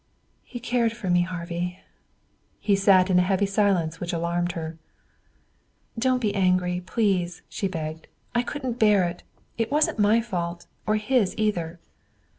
[0.43, 1.79] "He cared for me, Harvey."
[2.59, 4.79] He sat in a heavy silence which alarmed her.
[5.95, 8.07] "Don't be angry, please," she begged.
[8.33, 9.21] "I couldn't bear it.
[9.59, 11.79] It wasn't my fault, or his either."